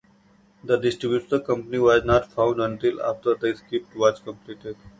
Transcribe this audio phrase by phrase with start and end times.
[0.63, 4.75] The distribution company was not found until after the script was completed.